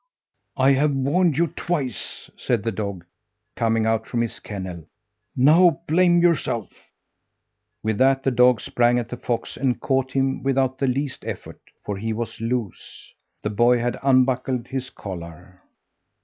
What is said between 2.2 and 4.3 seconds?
said the dog, coming out from